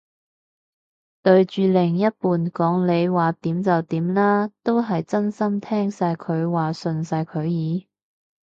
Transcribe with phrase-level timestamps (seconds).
[1.21, 7.87] 對住另一半講你話點就點啦，都係真心聽晒佢話順晒佢意？